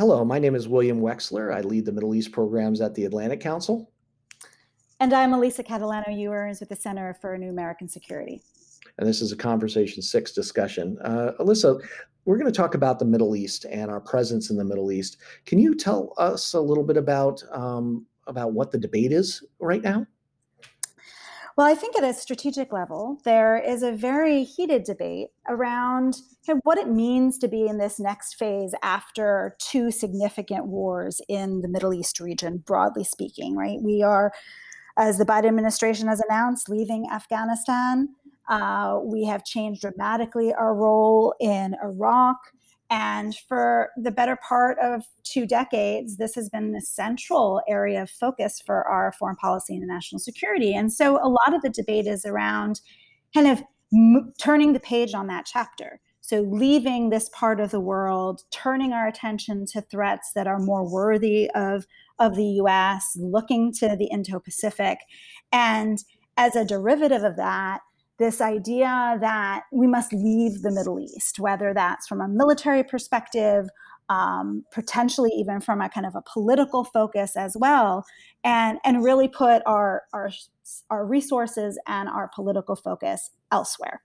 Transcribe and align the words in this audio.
Hello, 0.00 0.24
my 0.24 0.38
name 0.38 0.54
is 0.54 0.66
William 0.66 1.02
Wechsler. 1.02 1.54
I 1.54 1.60
lead 1.60 1.84
the 1.84 1.92
Middle 1.92 2.14
East 2.14 2.32
programs 2.32 2.80
at 2.80 2.94
the 2.94 3.04
Atlantic 3.04 3.38
Council. 3.38 3.92
And 4.98 5.12
I'm 5.12 5.34
Elisa 5.34 5.62
Catalano 5.62 6.18
Ewers 6.18 6.58
with 6.58 6.70
the 6.70 6.76
Center 6.76 7.12
for 7.20 7.36
New 7.36 7.50
American 7.50 7.86
Security. 7.86 8.40
And 8.96 9.06
this 9.06 9.20
is 9.20 9.30
a 9.30 9.36
Conversation 9.36 10.00
6 10.00 10.32
discussion. 10.32 10.96
Uh, 11.04 11.32
Alyssa, 11.38 11.78
we're 12.24 12.38
going 12.38 12.50
to 12.50 12.56
talk 12.56 12.74
about 12.74 12.98
the 12.98 13.04
Middle 13.04 13.36
East 13.36 13.66
and 13.66 13.90
our 13.90 14.00
presence 14.00 14.48
in 14.48 14.56
the 14.56 14.64
Middle 14.64 14.90
East. 14.90 15.18
Can 15.44 15.58
you 15.58 15.74
tell 15.74 16.14
us 16.16 16.54
a 16.54 16.60
little 16.62 16.84
bit 16.84 16.96
about, 16.96 17.42
um, 17.52 18.06
about 18.26 18.54
what 18.54 18.70
the 18.70 18.78
debate 18.78 19.12
is 19.12 19.44
right 19.58 19.82
now? 19.82 20.06
Well, 21.60 21.68
I 21.68 21.74
think 21.74 21.94
at 21.94 22.04
a 22.04 22.14
strategic 22.14 22.72
level, 22.72 23.20
there 23.26 23.58
is 23.58 23.82
a 23.82 23.92
very 23.92 24.44
heated 24.44 24.82
debate 24.84 25.28
around 25.46 26.16
kind 26.46 26.56
of 26.56 26.60
what 26.64 26.78
it 26.78 26.88
means 26.88 27.36
to 27.36 27.48
be 27.48 27.66
in 27.66 27.76
this 27.76 28.00
next 28.00 28.36
phase 28.36 28.72
after 28.82 29.58
two 29.58 29.90
significant 29.90 30.68
wars 30.68 31.20
in 31.28 31.60
the 31.60 31.68
Middle 31.68 31.92
East 31.92 32.18
region, 32.18 32.62
broadly 32.64 33.04
speaking, 33.04 33.56
right? 33.56 33.76
We 33.82 34.02
are, 34.02 34.32
as 34.96 35.18
the 35.18 35.26
Biden 35.26 35.48
administration 35.48 36.08
has 36.08 36.22
announced, 36.30 36.70
leaving 36.70 37.10
Afghanistan. 37.12 38.08
Uh, 38.48 38.98
we 39.04 39.26
have 39.26 39.44
changed 39.44 39.82
dramatically 39.82 40.54
our 40.54 40.74
role 40.74 41.34
in 41.40 41.76
Iraq. 41.84 42.38
And 42.90 43.36
for 43.48 43.90
the 43.96 44.10
better 44.10 44.36
part 44.36 44.76
of 44.80 45.04
two 45.22 45.46
decades, 45.46 46.16
this 46.16 46.34
has 46.34 46.48
been 46.48 46.72
the 46.72 46.80
central 46.80 47.62
area 47.68 48.02
of 48.02 48.10
focus 48.10 48.60
for 48.64 48.86
our 48.86 49.12
foreign 49.12 49.36
policy 49.36 49.76
and 49.76 49.86
national 49.86 50.18
security. 50.18 50.74
And 50.74 50.92
so 50.92 51.16
a 51.24 51.28
lot 51.28 51.54
of 51.54 51.62
the 51.62 51.70
debate 51.70 52.08
is 52.08 52.26
around 52.26 52.80
kind 53.32 53.46
of 53.46 53.62
m- 53.94 54.32
turning 54.38 54.72
the 54.72 54.80
page 54.80 55.14
on 55.14 55.28
that 55.28 55.46
chapter. 55.46 56.00
So, 56.22 56.42
leaving 56.42 57.10
this 57.10 57.28
part 57.30 57.60
of 57.60 57.70
the 57.70 57.80
world, 57.80 58.42
turning 58.50 58.92
our 58.92 59.08
attention 59.08 59.64
to 59.72 59.80
threats 59.80 60.32
that 60.34 60.46
are 60.46 60.58
more 60.58 60.88
worthy 60.88 61.50
of, 61.54 61.86
of 62.18 62.36
the 62.36 62.60
US, 62.62 63.16
looking 63.18 63.72
to 63.74 63.96
the 63.96 64.04
Indo 64.06 64.38
Pacific. 64.38 64.98
And 65.50 65.98
as 66.36 66.56
a 66.56 66.64
derivative 66.64 67.24
of 67.24 67.36
that, 67.36 67.80
this 68.20 68.42
idea 68.42 69.16
that 69.20 69.62
we 69.72 69.86
must 69.86 70.12
leave 70.12 70.60
the 70.60 70.70
Middle 70.70 71.00
East, 71.00 71.40
whether 71.40 71.72
that's 71.72 72.06
from 72.06 72.20
a 72.20 72.28
military 72.28 72.84
perspective, 72.84 73.66
um, 74.10 74.62
potentially 74.72 75.30
even 75.30 75.58
from 75.58 75.80
a 75.80 75.88
kind 75.88 76.04
of 76.04 76.14
a 76.14 76.22
political 76.30 76.84
focus 76.84 77.34
as 77.34 77.56
well, 77.58 78.04
and 78.44 78.78
and 78.84 79.02
really 79.02 79.26
put 79.26 79.62
our 79.64 80.02
our 80.12 80.30
our 80.90 81.06
resources 81.06 81.80
and 81.88 82.10
our 82.10 82.30
political 82.34 82.76
focus 82.76 83.30
elsewhere. 83.50 84.02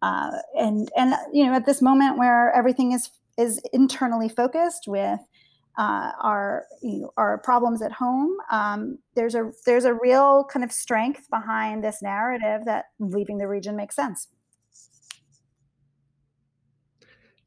Uh, 0.00 0.30
and 0.58 0.90
and 0.96 1.14
you 1.32 1.44
know 1.44 1.52
at 1.52 1.66
this 1.66 1.82
moment 1.82 2.16
where 2.16 2.50
everything 2.52 2.92
is 2.92 3.10
is 3.36 3.60
internally 3.74 4.30
focused 4.30 4.84
with 4.86 5.20
uh, 5.80 6.12
our 6.20 6.66
you 6.82 7.00
know, 7.00 7.12
our 7.16 7.38
problems 7.38 7.80
at 7.80 7.90
home. 7.90 8.36
Um, 8.52 8.98
there's 9.16 9.34
a 9.34 9.50
there's 9.64 9.86
a 9.86 9.94
real 9.94 10.44
kind 10.52 10.62
of 10.62 10.70
strength 10.70 11.28
behind 11.30 11.82
this 11.82 12.02
narrative 12.02 12.66
that 12.66 12.84
leaving 12.98 13.38
the 13.38 13.48
region 13.48 13.76
makes 13.76 13.96
sense. 13.96 14.28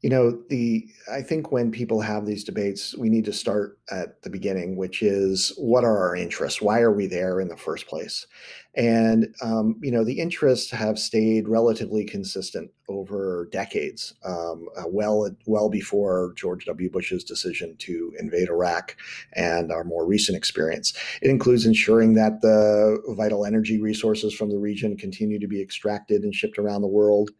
You 0.04 0.10
know, 0.10 0.38
the 0.50 0.86
I 1.10 1.22
think 1.22 1.50
when 1.50 1.70
people 1.70 2.02
have 2.02 2.26
these 2.26 2.44
debates, 2.44 2.94
we 2.94 3.08
need 3.08 3.24
to 3.24 3.32
start 3.32 3.78
at 3.90 4.20
the 4.20 4.28
beginning, 4.28 4.76
which 4.76 5.00
is 5.02 5.54
what 5.56 5.82
are 5.82 5.96
our 5.96 6.14
interests? 6.14 6.60
Why 6.60 6.80
are 6.80 6.92
we 6.92 7.06
there 7.06 7.40
in 7.40 7.48
the 7.48 7.56
first 7.56 7.86
place? 7.86 8.26
And 8.74 9.34
um, 9.40 9.76
you 9.80 9.90
know, 9.90 10.04
the 10.04 10.20
interests 10.20 10.70
have 10.72 10.98
stayed 10.98 11.48
relatively 11.48 12.04
consistent 12.04 12.70
over 12.86 13.48
decades, 13.50 14.12
um, 14.26 14.68
uh, 14.76 14.82
well 14.86 15.30
well 15.46 15.70
before 15.70 16.34
George 16.36 16.66
W. 16.66 16.90
Bush's 16.90 17.24
decision 17.24 17.74
to 17.78 18.12
invade 18.18 18.50
Iraq 18.50 18.96
and 19.32 19.72
our 19.72 19.84
more 19.84 20.04
recent 20.04 20.36
experience. 20.36 20.92
It 21.22 21.30
includes 21.30 21.64
ensuring 21.64 22.12
that 22.16 22.42
the 22.42 23.02
vital 23.16 23.46
energy 23.46 23.80
resources 23.80 24.34
from 24.34 24.50
the 24.50 24.58
region 24.58 24.98
continue 24.98 25.38
to 25.38 25.48
be 25.48 25.62
extracted 25.62 26.24
and 26.24 26.34
shipped 26.34 26.58
around 26.58 26.82
the 26.82 26.88
world. 26.88 27.30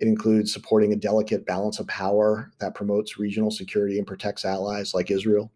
It 0.00 0.08
includes 0.08 0.52
supporting 0.52 0.92
a 0.92 0.96
delicate 0.96 1.46
balance 1.46 1.78
of 1.78 1.86
power 1.86 2.50
that 2.58 2.74
promotes 2.74 3.18
regional 3.18 3.50
security 3.50 3.98
and 3.98 4.06
protects 4.06 4.44
allies 4.44 4.94
like 4.94 5.10
Israel. 5.10 5.52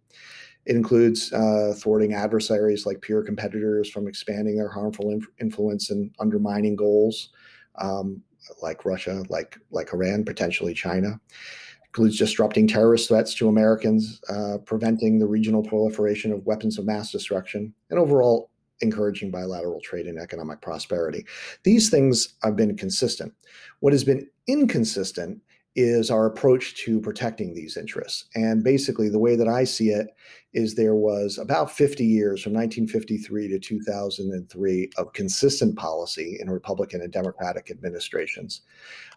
It 0.66 0.76
includes 0.76 1.32
uh, 1.32 1.74
thwarting 1.76 2.14
adversaries 2.14 2.86
like 2.86 3.00
peer 3.02 3.22
competitors 3.22 3.90
from 3.90 4.06
expanding 4.06 4.56
their 4.56 4.68
harmful 4.68 5.10
inf- 5.10 5.28
influence 5.40 5.90
and 5.90 6.14
undermining 6.20 6.76
goals 6.76 7.30
um, 7.76 8.22
like 8.62 8.84
Russia, 8.84 9.24
like 9.28 9.58
like 9.70 9.92
Iran, 9.92 10.24
potentially 10.24 10.74
China. 10.74 11.20
It 11.28 11.88
includes 11.88 12.18
disrupting 12.18 12.66
terrorist 12.66 13.08
threats 13.08 13.34
to 13.36 13.48
Americans, 13.48 14.20
uh, 14.28 14.58
preventing 14.64 15.18
the 15.18 15.26
regional 15.26 15.62
proliferation 15.62 16.32
of 16.32 16.44
weapons 16.46 16.78
of 16.78 16.84
mass 16.84 17.10
destruction, 17.10 17.74
and 17.90 17.98
overall 17.98 18.50
encouraging 18.80 19.30
bilateral 19.30 19.80
trade 19.80 20.06
and 20.06 20.18
economic 20.18 20.60
prosperity. 20.60 21.24
These 21.62 21.90
things 21.90 22.34
have 22.42 22.56
been 22.56 22.76
consistent. 22.76 23.32
What 23.80 23.92
has 23.92 24.04
been 24.04 24.28
inconsistent 24.46 25.40
is 25.76 26.10
our 26.10 26.26
approach 26.26 26.76
to 26.84 27.00
protecting 27.00 27.52
these 27.52 27.76
interests. 27.76 28.26
And 28.34 28.62
basically, 28.62 29.08
the 29.08 29.18
way 29.18 29.34
that 29.34 29.48
I 29.48 29.64
see 29.64 29.88
it 29.88 30.08
is 30.52 30.74
there 30.74 30.94
was 30.94 31.36
about 31.36 31.70
50 31.70 32.04
years 32.04 32.42
from 32.42 32.52
1953 32.52 33.48
to 33.48 33.58
2003 33.58 34.90
of 34.96 35.12
consistent 35.12 35.76
policy 35.76 36.38
in 36.40 36.48
Republican 36.48 37.00
and 37.00 37.12
Democratic 37.12 37.70
administrations, 37.70 38.60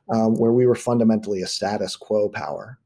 um, 0.09 0.33
where 0.35 0.53
we 0.53 0.65
were 0.65 0.75
fundamentally 0.75 1.41
a 1.43 1.47
status 1.47 1.95
quo 1.95 2.27
power. 2.27 2.79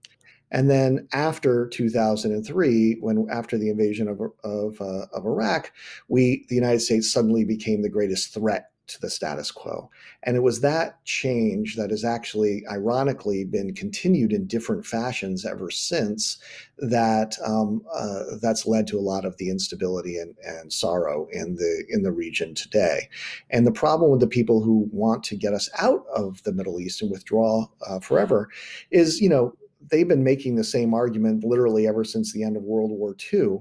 And 0.53 0.69
then 0.69 1.07
after 1.13 1.67
2003, 1.69 2.97
when 2.99 3.25
after 3.31 3.57
the 3.57 3.69
invasion 3.69 4.09
of 4.09 4.19
of, 4.43 4.81
uh, 4.81 5.05
of 5.13 5.25
Iraq, 5.25 5.71
we 6.09 6.45
the 6.49 6.55
United 6.55 6.81
States 6.81 7.09
suddenly 7.09 7.45
became 7.45 7.81
the 7.81 7.89
greatest 7.89 8.33
threat 8.33 8.70
to 8.91 9.01
the 9.01 9.09
status 9.09 9.51
quo. 9.51 9.89
And 10.23 10.35
it 10.35 10.43
was 10.43 10.61
that 10.61 11.03
change 11.05 11.75
that 11.75 11.89
has 11.89 12.03
actually, 12.03 12.63
ironically, 12.69 13.43
been 13.43 13.73
continued 13.73 14.33
in 14.33 14.47
different 14.47 14.85
fashions 14.85 15.45
ever 15.45 15.69
since. 15.69 16.37
That 16.77 17.35
um, 17.45 17.83
uh, 17.93 18.23
that's 18.41 18.65
led 18.65 18.87
to 18.87 18.97
a 18.97 19.01
lot 19.01 19.25
of 19.25 19.37
the 19.37 19.49
instability 19.49 20.17
and, 20.17 20.35
and 20.43 20.73
sorrow 20.73 21.27
in 21.31 21.55
the 21.55 21.85
in 21.89 22.03
the 22.03 22.11
region 22.11 22.55
today. 22.55 23.09
And 23.49 23.67
the 23.67 23.71
problem 23.71 24.11
with 24.11 24.19
the 24.19 24.27
people 24.27 24.63
who 24.63 24.89
want 24.91 25.23
to 25.25 25.35
get 25.35 25.53
us 25.53 25.69
out 25.79 26.05
of 26.15 26.41
the 26.43 26.53
Middle 26.53 26.79
East 26.79 27.01
and 27.01 27.11
withdraw 27.11 27.67
uh, 27.87 27.99
forever 27.99 28.49
is, 28.89 29.21
you 29.21 29.29
know, 29.29 29.53
they've 29.89 30.07
been 30.07 30.23
making 30.23 30.55
the 30.55 30.63
same 30.63 30.93
argument 30.93 31.43
literally 31.43 31.87
ever 31.87 32.03
since 32.03 32.33
the 32.33 32.43
end 32.43 32.57
of 32.57 32.63
World 32.63 32.91
War 32.91 33.15
II. 33.33 33.59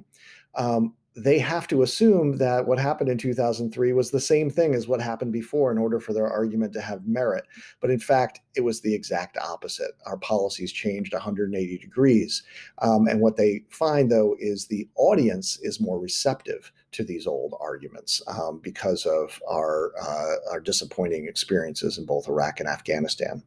Um, 0.56 0.94
they 1.16 1.38
have 1.38 1.66
to 1.66 1.82
assume 1.82 2.36
that 2.36 2.66
what 2.66 2.78
happened 2.78 3.10
in 3.10 3.18
2003 3.18 3.92
was 3.92 4.10
the 4.10 4.20
same 4.20 4.48
thing 4.48 4.74
as 4.74 4.86
what 4.86 5.00
happened 5.00 5.32
before 5.32 5.72
in 5.72 5.78
order 5.78 5.98
for 5.98 6.12
their 6.12 6.28
argument 6.28 6.72
to 6.72 6.80
have 6.80 7.06
merit. 7.06 7.44
But 7.80 7.90
in 7.90 7.98
fact, 7.98 8.40
it 8.54 8.60
was 8.60 8.80
the 8.80 8.94
exact 8.94 9.36
opposite. 9.36 9.90
Our 10.06 10.18
policies 10.18 10.72
changed 10.72 11.12
180 11.12 11.78
degrees. 11.78 12.44
Um, 12.78 13.08
and 13.08 13.20
what 13.20 13.36
they 13.36 13.64
find, 13.70 14.10
though, 14.10 14.36
is 14.38 14.66
the 14.66 14.88
audience 14.96 15.58
is 15.62 15.80
more 15.80 15.98
receptive 15.98 16.70
to 16.92 17.02
these 17.02 17.26
old 17.26 17.54
arguments 17.60 18.22
um, 18.28 18.60
because 18.62 19.04
of 19.04 19.40
our, 19.50 19.92
uh, 20.00 20.52
our 20.52 20.60
disappointing 20.60 21.26
experiences 21.26 21.98
in 21.98 22.06
both 22.06 22.28
Iraq 22.28 22.60
and 22.60 22.68
Afghanistan. 22.68 23.42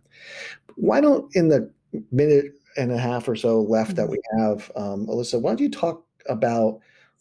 Why 0.76 1.00
don't, 1.00 1.34
in 1.34 1.48
the 1.48 1.72
minute 2.12 2.56
and 2.76 2.92
a 2.92 2.98
half 2.98 3.28
or 3.28 3.38
so 3.38 3.62
left 3.62 3.96
that 3.96 4.10
mm-hmm. 4.10 4.12
we 4.12 4.42
have, 4.44 4.72
um, 4.76 5.08
Alyssa, 5.08 5.40
why 5.40 5.52
don't 5.52 5.62
you 5.62 5.72
talk 5.72 6.04
about 6.28 6.80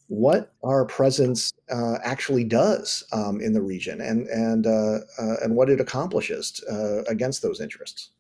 what 0.09 0.53
our 0.63 0.85
presence 0.85 1.53
uh, 1.71 1.99
actually 2.05 2.45
does 2.45 3.05
um, 3.13 3.41
in 3.41 3.53
the 3.53 3.63
region 3.63 4.01
and 4.01 4.27
and 4.29 4.67
uh, 4.67 4.99
uh, 5.19 5.37
and 5.43 5.57
what 5.57 5.71
it 5.71 5.81
accomplishes 5.81 6.63
uh, 6.71 7.03
against 7.05 7.43
those 7.43 7.61
interests. 7.61 8.11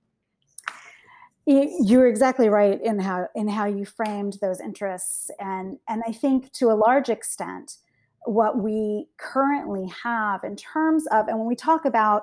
You're 1.44 2.06
exactly 2.06 2.48
right 2.48 2.80
in 2.80 3.00
how 3.00 3.28
in 3.34 3.48
how 3.48 3.66
you 3.66 3.84
framed 3.84 4.38
those 4.40 4.60
interests, 4.60 5.30
and 5.38 5.78
and 5.88 6.02
I 6.06 6.12
think 6.12 6.52
to 6.52 6.70
a 6.70 6.74
large 6.74 7.08
extent, 7.08 7.76
what 8.24 8.58
we 8.58 9.08
currently 9.18 9.92
have 10.04 10.44
in 10.44 10.56
terms 10.56 11.06
of, 11.08 11.28
and 11.28 11.38
when 11.38 11.48
we 11.48 11.56
talk 11.56 11.84
about 11.84 12.22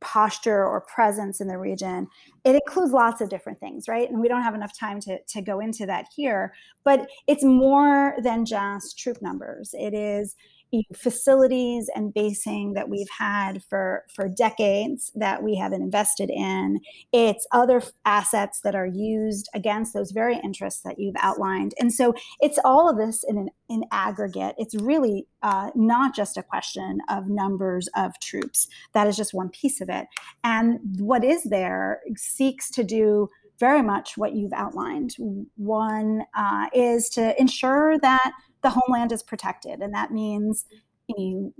posture 0.00 0.64
or 0.64 0.80
presence 0.80 1.40
in 1.40 1.48
the 1.48 1.58
region 1.58 2.08
it 2.44 2.54
includes 2.54 2.92
lots 2.92 3.20
of 3.20 3.28
different 3.28 3.60
things 3.60 3.86
right? 3.88 4.10
And 4.10 4.20
we 4.20 4.28
don't 4.28 4.42
have 4.42 4.54
enough 4.54 4.76
time 4.78 5.00
to, 5.00 5.18
to 5.22 5.42
go 5.42 5.60
into 5.60 5.86
that 5.86 6.06
here 6.14 6.54
but 6.84 7.08
it's 7.26 7.44
more 7.44 8.14
than 8.22 8.44
just 8.44 8.98
troop 8.98 9.20
numbers. 9.20 9.74
It 9.78 9.94
is 9.94 10.36
facilities 10.94 11.90
and 11.94 12.14
basing 12.14 12.74
that 12.74 12.88
we've 12.88 13.08
had 13.18 13.62
for 13.64 14.04
for 14.14 14.28
decades 14.28 15.10
that 15.14 15.42
we 15.42 15.56
haven't 15.56 15.82
invested 15.82 16.30
in. 16.30 16.80
It's 17.12 17.46
other 17.52 17.82
assets 18.04 18.60
that 18.62 18.74
are 18.74 18.86
used 18.86 19.48
against 19.54 19.94
those 19.94 20.10
very 20.10 20.38
interests 20.42 20.82
that 20.82 20.98
you've 20.98 21.16
outlined. 21.18 21.74
And 21.78 21.92
so 21.92 22.14
it's 22.40 22.58
all 22.64 22.88
of 22.88 22.96
this 22.96 23.24
in 23.24 23.38
an 23.38 23.48
in 23.68 23.84
aggregate. 23.92 24.54
It's 24.58 24.74
really 24.74 25.26
uh, 25.42 25.70
not 25.74 26.14
just 26.14 26.36
a 26.36 26.42
question 26.42 26.98
of 27.08 27.28
numbers 27.28 27.88
of 27.96 28.18
troops. 28.20 28.68
That 28.94 29.06
is 29.06 29.16
just 29.16 29.34
one 29.34 29.48
piece 29.48 29.80
of 29.80 29.88
it. 29.88 30.06
And 30.44 30.80
what 30.98 31.24
is 31.24 31.44
there 31.44 32.00
seeks 32.16 32.70
to 32.72 32.84
do 32.84 33.28
very 33.60 33.82
much 33.82 34.16
what 34.16 34.34
you've 34.34 34.54
outlined. 34.54 35.14
One 35.56 36.22
uh, 36.34 36.66
is 36.72 37.10
to 37.10 37.38
ensure 37.38 37.98
that 37.98 38.32
the 38.62 38.70
homeland 38.70 39.12
is 39.12 39.22
protected, 39.22 39.80
and 39.80 39.94
that 39.94 40.10
means 40.10 40.64
you 41.08 41.52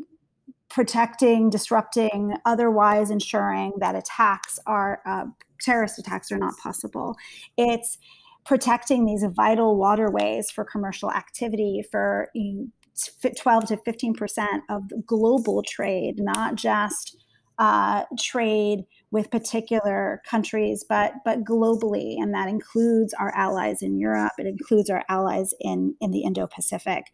protecting, 0.69 1.51
disrupting, 1.51 2.35
otherwise 2.45 3.11
ensuring 3.11 3.73
that 3.79 3.97
attacks 3.97 4.59
are 4.67 5.03
uh, 5.05 5.25
terrorist 5.61 5.99
attacks 5.99 6.31
are 6.31 6.39
not 6.39 6.57
possible. 6.63 7.17
It's 7.57 7.99
protecting 8.47 9.05
these 9.05 9.25
vital 9.37 9.77
waterways 9.77 10.51
for 10.51 10.65
commercial 10.65 11.11
activity 11.11 11.83
for 11.91 12.29
you 12.35 12.71
know, 13.25 13.31
12 13.37 13.67
to 13.67 13.77
15 13.79 14.15
percent 14.15 14.63
of 14.71 14.85
global 15.07 15.63
trade, 15.63 16.17
not 16.19 16.55
just 16.55 17.17
uh, 17.59 18.05
trade 18.19 18.85
with 19.13 19.31
particular 19.31 20.23
countries, 20.25 20.85
but 20.89 21.15
but 21.25 21.45
globally, 21.45 22.17
and 22.19 22.33
that 22.35 22.49
includes 22.49 23.13
our 23.15 23.33
allies 23.35 23.83
in 23.83 23.99
Europe. 23.99 24.33
It 24.39 24.47
includes 24.47 24.91
our 24.91 25.05
allies 25.09 25.53
in 25.61 25.95
in 26.01 26.11
the 26.11 26.23
Indo-Pacific, 26.23 27.05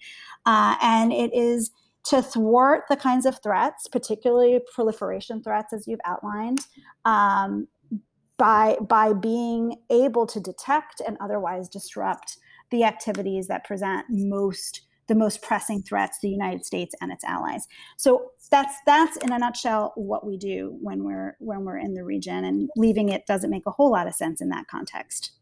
uh, 0.45 0.77
and 0.83 1.13
it 1.13 1.33
is 1.35 1.71
to 2.05 2.23
thwart 2.23 2.85
the 2.89 2.97
kinds 2.97 3.27
of 3.27 3.43
threats, 3.43 3.89
particularly 3.89 4.61
proliferation 4.75 5.43
threats, 5.43 5.73
as 5.73 5.87
you've 5.89 6.01
outlined, 6.05 6.61
um, 7.05 7.67
by 8.37 8.77
by 8.81 9.13
being 9.13 9.77
able 9.91 10.27
to 10.27 10.41
detect 10.41 11.01
and 11.07 11.17
otherwise 11.21 11.69
disrupt 11.69 12.37
the 12.71 12.85
activities 12.85 13.47
that 13.49 13.65
present 13.65 14.05
most 14.09 14.83
the 15.09 15.15
most 15.15 15.43
pressing 15.43 15.83
threats 15.83 16.19
to 16.19 16.27
the 16.27 16.33
United 16.33 16.65
States 16.65 16.95
and 17.01 17.13
its 17.13 17.25
allies. 17.25 17.67
So 17.97 18.31
that's 18.51 18.75
that's 18.87 19.17
in 19.19 19.33
a 19.33 19.39
nutshell 19.39 19.93
what 19.97 20.27
we 20.27 20.37
do 20.37 20.77
when 20.81 21.05
we're 21.05 21.37
when 21.41 21.65
we're 21.65 21.79
in 21.79 21.95
the 21.95 22.05
region 22.05 22.45
and 22.45 22.71
leaving 22.77 23.09
it 23.09 23.27
doesn't 23.27 23.51
make 23.51 23.67
a 23.67 23.71
whole 23.71 23.91
lot 23.91 24.07
of 24.07 24.15
sense 24.15 24.41
in 24.41 24.49
that 24.51 24.67
context. 24.69 25.33